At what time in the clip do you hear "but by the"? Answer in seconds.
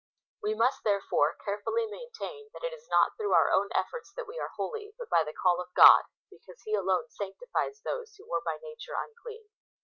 4.97-5.31